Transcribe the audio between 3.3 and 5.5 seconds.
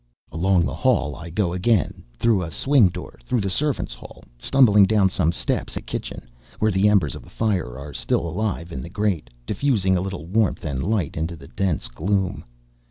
the servants' hall, stumbling down some